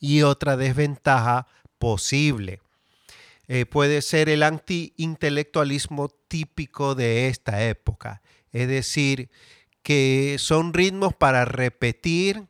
y 0.01 0.23
otra 0.23 0.57
desventaja 0.57 1.47
posible. 1.79 2.63
Eh, 3.47 3.67
puede 3.67 4.01
ser 4.01 4.31
el 4.31 4.43
anti-intelectualismo 4.43 6.09
típico 6.09 6.95
de 6.95 7.29
esta 7.29 7.63
época, 7.63 8.23
es 8.53 8.69
decir, 8.69 9.29
que 9.83 10.37
son 10.39 10.73
ritmos 10.73 11.13
para 11.13 11.45
repetir 11.45 12.49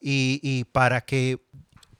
y, 0.00 0.64
para 0.72 1.02
que 1.02 1.44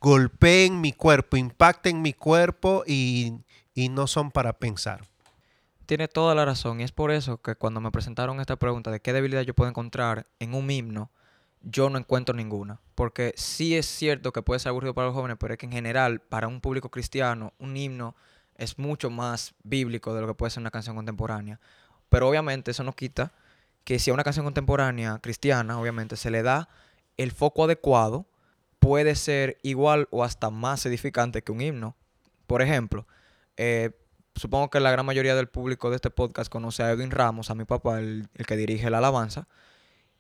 golpeen 0.01 0.81
mi 0.81 0.95
cuerpo, 0.95 1.37
impacten 1.37 2.01
mi 2.01 2.15
cuerpo 2.15 2.85
y, 2.87 3.35
y 3.75 3.89
no 3.89 4.07
son 4.07 4.31
para 4.31 4.55
pensar. 4.55 5.07
Tiene 5.87 6.09
toda 6.09 6.35
la 6.35 6.45
razón 6.45 6.81
y 6.81 6.85
es 6.85 6.93
por 6.93 7.11
eso 7.11 7.43
que 7.43 7.55
cuando 7.55 7.81
me 7.81 7.91
presentaron 7.91 8.41
esta 8.41 8.57
pregunta 8.57 8.91
de 8.91 9.01
qué 9.01 9.13
debilidad 9.13 9.43
yo 9.43 9.55
puedo 9.55 9.69
encontrar 9.69 10.27
en 10.39 10.55
un 10.55 10.71
himno, 10.71 11.11
yo 11.63 11.91
no 11.91 11.99
encuentro 11.99 12.35
ninguna. 12.35 12.81
Porque 12.95 13.35
sí 13.37 13.77
es 13.77 13.87
cierto 13.87 14.33
que 14.33 14.43
puede 14.43 14.61
ser 14.61 14.71
aburrido 14.71 14.95
para 14.95 15.09
los 15.09 15.15
jóvenes, 15.15 15.37
pero 15.39 15.55
es 15.55 15.59
que 15.59 15.67
en 15.67 15.73
general, 15.73 16.21
para 16.21 16.49
un 16.49 16.61
público 16.61 16.91
cristiano, 16.91 17.53
un 17.59 17.77
himno 17.77 18.15
es 18.57 18.79
mucho 18.79 19.11
más 19.11 19.55
bíblico 19.63 20.15
de 20.15 20.21
lo 20.21 20.29
que 20.29 20.35
puede 20.35 20.51
ser 20.51 20.61
una 20.61 20.71
canción 20.71 20.97
contemporánea. 20.97 21.61
Pero 22.09 22.29
obviamente 22.29 22.71
eso 22.71 22.85
no 22.85 22.93
quita 22.93 23.33
que 23.85 23.99
si 23.99 24.11
a 24.11 24.15
una 24.15 24.25
canción 24.25 24.45
contemporánea 24.45 25.19
cristiana, 25.21 25.81
obviamente, 25.81 26.17
se 26.17 26.31
le 26.31 26.43
da 26.43 26.69
el 27.17 27.33
foco 27.33 27.65
adecuado, 27.65 28.27
puede 28.79 29.15
ser 29.15 29.59
igual 29.63 30.09
o 30.11 30.25
hasta 30.25 30.51
más 30.51 30.87
edificante 30.87 31.43
que 31.43 31.53
un 31.53 31.61
himno. 31.61 31.97
Por 32.47 32.63
ejemplo, 32.63 33.07
eh, 33.57 33.91
supongo 34.35 34.71
que 34.71 34.81
la 34.81 34.91
gran 34.91 35.07
mayoría 35.07 35.35
del 35.35 35.49
público 35.49 35.91
de 35.91 35.97
este 35.97 36.11
podcast 36.11 36.51
conoce 36.51 36.83
a 36.83 36.91
Edwin 36.91 37.11
Ramos, 37.11 37.51
a 37.51 37.55
mi 37.55 37.65
papá, 37.65 37.99
el, 37.99 38.29
que 38.47 38.57
dirige 38.57 38.91
la 38.91 38.99
alabanza. 38.99 39.49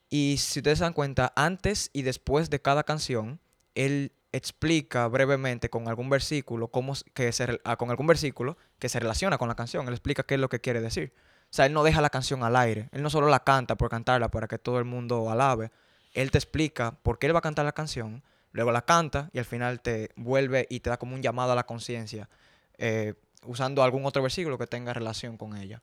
Y 0.09 0.37
si 0.39 0.61
ustedes 0.61 0.79
se 0.79 0.85
dan 0.85 0.93
cuenta, 0.93 1.33
antes 1.37 1.91
y 1.93 2.03
después 2.03 2.51
de 2.51 2.61
cada 2.61 2.85
canción, 2.85 3.41
él 3.75 4.13
explica 4.33 5.07
brevemente 5.09 5.71
con 5.71 5.89
algún 5.89 6.11
versículo 6.11 6.69
cómo 6.69 6.95
que 7.15 7.33
se, 7.33 7.61
ah, 7.65 7.77
con 7.77 7.91
algún 7.91 8.07
versículo 8.07 8.57
que 8.79 8.89
se 8.89 9.01
relaciona 9.01 9.39
con 9.39 9.49
la 9.49 9.55
canción. 9.55 9.87
Él 9.87 9.95
explica 9.95 10.23
qué 10.23 10.35
es 10.35 10.41
lo 10.41 10.49
que 10.49 10.61
quiere 10.61 10.81
decir. 10.81 11.13
O 11.45 11.55
sea, 11.55 11.67
él 11.67 11.73
no 11.73 11.83
deja 11.83 12.01
la 12.01 12.11
canción 12.11 12.43
al 12.45 12.57
aire. 12.57 12.89
Él 12.93 13.03
no 13.03 13.11
solo 13.11 13.29
la 13.29 13.41
canta 13.41 13.77
por 13.77 13.91
cantarla 13.91 14.31
para 14.31 14.49
que 14.49 14.59
todo 14.59 14.79
el 14.79 14.85
mundo 14.85 15.31
alabe. 15.31 15.71
Él 16.15 16.31
te 16.31 16.39
explica 16.39 16.93
por 17.03 17.19
qué 17.19 17.27
él 17.27 17.35
va 17.35 17.39
a 17.39 17.43
cantar 17.43 17.65
la 17.65 17.73
canción, 17.73 18.23
luego 18.53 18.73
la 18.73 18.83
canta 18.83 19.31
y 19.33 19.39
al 19.39 19.45
final 19.45 19.81
te 19.81 20.11
vuelve 20.17 20.67
y 20.71 20.81
te 20.81 20.91
da 20.91 20.99
como 20.99 21.15
un 21.15 21.23
llamado 21.23 21.53
a 21.53 21.55
la 21.55 21.65
conciencia, 21.65 22.29
eh, 22.79 23.15
usando 23.45 23.83
algún 23.83 24.05
otro 24.05 24.23
versículo 24.23 24.59
que 24.59 24.67
tenga 24.67 24.93
relación 24.93 25.37
con 25.37 25.57
ella. 25.57 25.83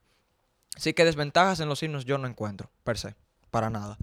Así 0.76 0.94
que 0.94 1.06
desventajas 1.06 1.60
en 1.60 1.70
los 1.70 1.82
himnos 1.84 2.06
yo 2.06 2.18
no 2.18 2.28
encuentro, 2.28 2.70
per 2.84 2.98
se, 2.98 3.16
para 3.52 3.70
nada. 3.70 3.98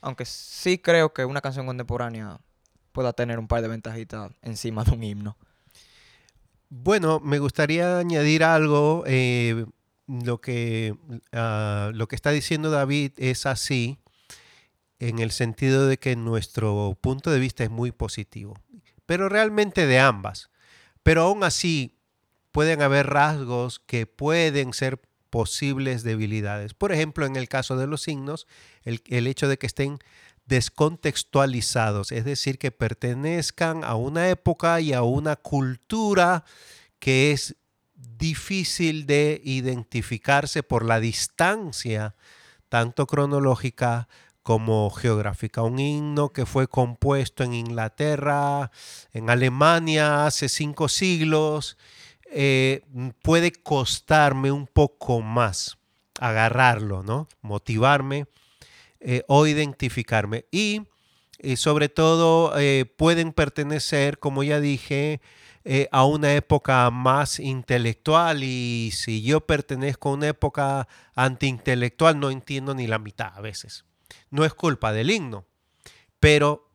Aunque 0.00 0.24
sí 0.24 0.78
creo 0.78 1.12
que 1.12 1.24
una 1.24 1.40
canción 1.40 1.66
contemporánea 1.66 2.40
pueda 2.92 3.12
tener 3.12 3.38
un 3.38 3.48
par 3.48 3.62
de 3.62 3.68
ventajitas 3.68 4.32
encima 4.42 4.84
de 4.84 4.92
un 4.92 5.04
himno. 5.04 5.36
Bueno, 6.68 7.20
me 7.20 7.38
gustaría 7.38 7.98
añadir 7.98 8.44
algo. 8.44 9.04
Eh, 9.06 9.66
lo 10.06 10.40
que, 10.40 10.96
ah, 11.32 11.90
lo 11.94 12.08
que 12.08 12.16
está 12.16 12.30
diciendo 12.30 12.70
David 12.70 13.12
es 13.16 13.46
así 13.46 13.98
en 14.98 15.18
el 15.18 15.30
sentido 15.30 15.86
de 15.86 15.98
que 15.98 16.16
nuestro 16.16 16.98
punto 17.00 17.30
de 17.30 17.40
vista 17.40 17.64
es 17.64 17.70
muy 17.70 17.90
positivo, 17.92 18.54
pero 19.06 19.28
realmente 19.28 19.86
de 19.86 19.98
ambas. 19.98 20.50
Pero 21.02 21.22
aún 21.22 21.42
así 21.42 21.99
pueden 22.52 22.82
haber 22.82 23.08
rasgos 23.08 23.80
que 23.80 24.06
pueden 24.06 24.72
ser 24.72 25.00
posibles 25.30 26.02
debilidades. 26.02 26.74
Por 26.74 26.92
ejemplo, 26.92 27.26
en 27.26 27.36
el 27.36 27.48
caso 27.48 27.76
de 27.76 27.86
los 27.86 28.02
signos, 28.02 28.46
el, 28.82 29.02
el 29.06 29.26
hecho 29.26 29.48
de 29.48 29.58
que 29.58 29.66
estén 29.66 29.98
descontextualizados, 30.46 32.10
es 32.10 32.24
decir, 32.24 32.58
que 32.58 32.72
pertenezcan 32.72 33.84
a 33.84 33.94
una 33.94 34.28
época 34.30 34.80
y 34.80 34.92
a 34.92 35.02
una 35.02 35.36
cultura 35.36 36.44
que 36.98 37.30
es 37.30 37.56
difícil 37.94 39.06
de 39.06 39.40
identificarse 39.44 40.62
por 40.62 40.84
la 40.84 40.98
distancia, 40.98 42.16
tanto 42.68 43.06
cronológica 43.06 44.08
como 44.42 44.90
geográfica. 44.90 45.62
Un 45.62 45.78
himno 45.78 46.32
que 46.32 46.46
fue 46.46 46.66
compuesto 46.66 47.44
en 47.44 47.54
Inglaterra, 47.54 48.70
en 49.12 49.30
Alemania 49.30 50.26
hace 50.26 50.48
cinco 50.48 50.88
siglos, 50.88 51.76
eh, 52.32 52.82
puede 53.22 53.50
costarme 53.50 54.52
un 54.52 54.68
poco 54.68 55.20
más 55.20 55.78
agarrarlo, 56.20 57.02
¿no? 57.02 57.28
Motivarme 57.42 58.26
eh, 59.00 59.24
o 59.26 59.48
identificarme. 59.48 60.46
Y 60.52 60.82
eh, 61.38 61.56
sobre 61.56 61.88
todo 61.88 62.54
pueden 62.96 63.32
pertenecer, 63.32 64.18
como 64.18 64.44
ya 64.44 64.60
dije, 64.60 65.20
a 65.90 66.04
una 66.04 66.34
época 66.34 66.90
más 66.90 67.40
intelectual 67.40 68.42
y 68.44 68.92
si 68.94 69.22
yo 69.22 69.40
pertenezco 69.40 70.08
a 70.08 70.12
una 70.12 70.28
época 70.28 70.88
antiintelectual 71.14 72.18
no 72.18 72.30
entiendo 72.30 72.74
ni 72.74 72.86
la 72.86 72.98
mitad 72.98 73.32
a 73.34 73.40
veces. 73.40 73.84
No 74.30 74.44
es 74.44 74.54
culpa 74.54 74.92
del 74.92 75.10
himno, 75.10 75.46
pero 76.18 76.70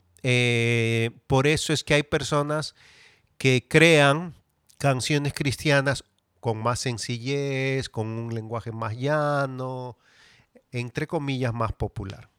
por 1.27 1.47
eso 1.47 1.73
es 1.73 1.83
que 1.83 1.95
hay 1.95 2.03
personas 2.03 2.75
que 3.37 3.67
crean 3.67 4.35
canciones 4.77 5.33
cristianas 5.33 6.03
con 6.39 6.57
más 6.59 6.79
sencillez, 6.79 7.89
con 7.89 8.07
un 8.07 8.33
lenguaje 8.33 8.71
más 8.71 8.95
llano, 8.95 9.97
entre 10.71 11.07
comillas, 11.07 11.53
más 11.53 11.73
popular. 11.73 12.29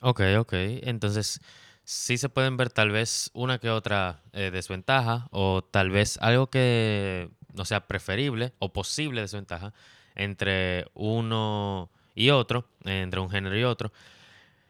Ok, 0.00 0.20
ok. 0.38 0.52
Entonces, 0.82 1.40
sí 1.84 2.18
se 2.18 2.28
pueden 2.28 2.56
ver 2.56 2.70
tal 2.70 2.90
vez 2.90 3.30
una 3.34 3.58
que 3.58 3.70
otra 3.70 4.22
eh, 4.32 4.50
desventaja 4.50 5.26
o 5.32 5.62
tal 5.62 5.90
vez 5.90 6.18
algo 6.18 6.48
que 6.48 7.30
no 7.54 7.64
sea 7.64 7.86
preferible 7.86 8.52
o 8.58 8.72
posible 8.72 9.22
desventaja 9.22 9.72
entre 10.14 10.86
uno 10.94 11.90
y 12.14 12.30
otro, 12.30 12.68
entre 12.84 13.20
un 13.20 13.30
género 13.30 13.58
y 13.58 13.64
otro. 13.64 13.92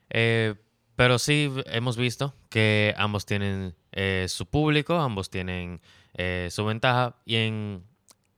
Eh, 0.08 0.54
pero 0.96 1.18
sí 1.18 1.52
hemos 1.66 1.96
visto 1.96 2.34
que 2.48 2.94
ambos 2.96 3.26
tienen 3.26 3.74
eh, 3.92 4.26
su 4.28 4.46
público, 4.46 4.96
ambos 4.96 5.30
tienen 5.30 5.80
su 6.14 6.64
ventaja 6.64 7.16
y 7.24 7.36
en 7.36 7.84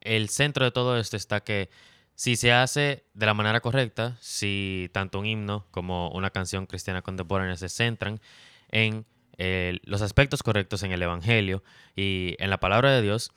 el 0.01 0.29
centro 0.29 0.65
de 0.65 0.71
todo 0.71 0.99
esto 0.99 1.17
está 1.17 1.41
que 1.43 1.71
si 2.15 2.37
se 2.37 2.53
hace 2.53 3.05
de 3.15 3.27
la 3.27 3.35
manera 3.35 3.61
correcta, 3.61 4.17
si 4.21 4.91
tanto 4.93 5.19
un 5.19 5.27
himno 5.27 5.67
como 5.71 6.11
una 6.11 6.31
canción 6.31 6.67
cristiana 6.67 7.03
contemporánea 7.03 7.57
se 7.57 7.69
centran 7.69 8.21
en 8.71 9.07
eh, 9.39 9.79
los 9.85 10.03
aspectos 10.03 10.43
correctos 10.43 10.83
en 10.83 10.93
el 10.93 11.03
Evangelio 11.03 11.65
y 11.97 12.37
en 12.39 12.51
la 12.51 12.61
palabra 12.61 12.93
de 12.93 13.03
Dios, 13.03 13.33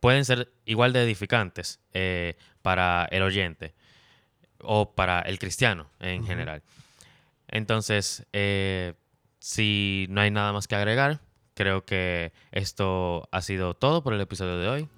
pueden 0.00 0.24
ser 0.24 0.52
igual 0.64 0.92
de 0.92 1.02
edificantes 1.04 1.80
eh, 1.92 2.36
para 2.62 3.06
el 3.10 3.22
oyente 3.22 3.74
o 4.58 4.92
para 4.94 5.20
el 5.20 5.38
cristiano 5.38 5.90
en 6.00 6.26
general. 6.26 6.62
Entonces, 7.48 8.26
eh, 8.32 8.94
si 9.38 10.06
no 10.10 10.20
hay 10.20 10.30
nada 10.30 10.52
más 10.52 10.68
que 10.68 10.74
agregar, 10.74 11.20
creo 11.60 11.84
que 11.84 12.32
esto 12.52 13.28
ha 13.30 13.42
sido 13.42 13.74
todo 13.74 14.02
por 14.02 14.14
el 14.14 14.20
episodio 14.22 14.56
de 14.56 14.68
hoy. 14.68 14.88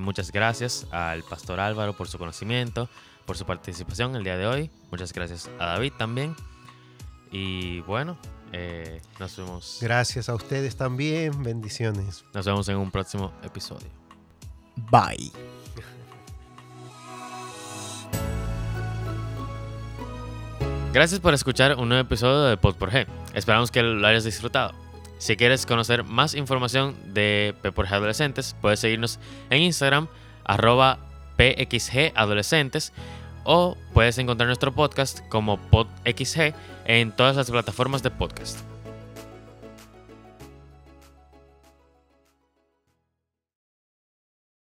muchas 0.00 0.32
gracias 0.32 0.86
al 0.90 1.22
pastor 1.22 1.60
Álvaro 1.60 1.94
por 1.94 2.08
su 2.08 2.18
conocimiento, 2.18 2.90
por 3.24 3.38
su 3.38 3.46
participación 3.46 4.14
el 4.14 4.22
día 4.22 4.36
de 4.36 4.46
hoy. 4.46 4.70
Muchas 4.90 5.14
gracias 5.14 5.48
a 5.58 5.64
David 5.64 5.94
también. 5.96 6.36
Y 7.32 7.80
bueno, 7.80 8.18
eh, 8.52 9.00
nos 9.18 9.34
vemos. 9.38 9.78
Gracias 9.80 10.28
a 10.28 10.34
ustedes 10.34 10.76
también. 10.76 11.42
Bendiciones. 11.42 12.22
Nos 12.34 12.44
vemos 12.44 12.68
en 12.68 12.76
un 12.76 12.90
próximo 12.90 13.32
episodio. 13.42 13.88
Bye. 14.76 15.32
Gracias 20.92 21.18
por 21.18 21.32
escuchar 21.32 21.76
un 21.76 21.88
nuevo 21.88 22.02
episodio 22.02 22.42
de 22.42 22.58
Pod 22.58 22.74
por 22.74 22.90
G. 22.90 23.06
Esperamos 23.32 23.70
que 23.70 23.82
lo 23.82 24.06
hayas 24.06 24.24
disfrutado. 24.24 24.83
Si 25.18 25.36
quieres 25.36 25.66
conocer 25.66 26.04
más 26.04 26.34
información 26.34 26.96
de 27.14 27.54
P 27.62 27.72
por 27.72 27.86
G 27.86 27.92
Adolescentes, 27.92 28.54
puedes 28.60 28.80
seguirnos 28.80 29.18
en 29.50 29.62
Instagram, 29.62 30.08
arroba 30.44 30.98
PXG 31.36 32.12
Adolescentes, 32.14 32.92
o 33.44 33.76
puedes 33.92 34.18
encontrar 34.18 34.48
nuestro 34.48 34.72
podcast 34.72 35.20
como 35.28 35.58
PodXG 35.58 36.54
en 36.86 37.12
todas 37.12 37.36
las 37.36 37.50
plataformas 37.50 38.02
de 38.02 38.10
podcast. 38.10 38.73